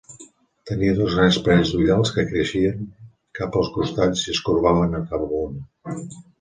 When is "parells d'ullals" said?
1.47-2.13